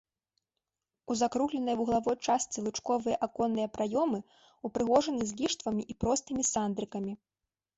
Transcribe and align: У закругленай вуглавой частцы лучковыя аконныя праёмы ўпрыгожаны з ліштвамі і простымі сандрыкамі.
У 1.05 1.17
закругленай 1.19 1.75
вуглавой 1.81 2.17
частцы 2.29 2.57
лучковыя 2.67 3.15
аконныя 3.27 3.67
праёмы 3.75 4.19
ўпрыгожаны 4.69 5.21
з 5.33 5.39
ліштвамі 5.43 5.83
і 5.93 5.99
простымі 6.07 6.43
сандрыкамі. 6.55 7.13